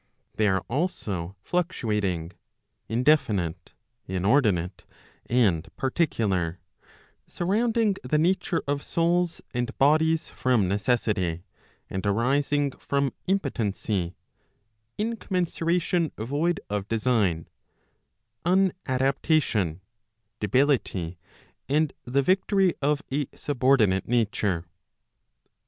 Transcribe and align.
They 0.33 0.47
are 0.47 0.65
also 0.67 1.35
fluctuating, 1.43 2.31
indefinite, 2.89 3.73
inordinate, 4.07 4.83
and 5.27 5.69
particular, 5.77 6.59
surrounding 7.27 7.97
the 8.01 8.17
nature 8.17 8.63
of 8.67 8.81
souls 8.81 9.41
and 9.53 9.77
bodies 9.77 10.27
from 10.27 10.67
necessity, 10.67 11.43
and 11.87 12.03
arising 12.03 12.71
from 12.71 13.13
impotency, 13.27 14.15
incommensuration 14.97 16.11
void 16.17 16.59
of 16.67 16.87
design, 16.87 17.47
unadap¬ 18.43 19.19
tation, 19.21 19.81
debility, 20.39 21.19
and 21.69 21.93
the 22.05 22.23
victory 22.23 22.73
of 22.81 23.03
a 23.11 23.27
subordinate 23.35 24.07
nature. 24.07 24.65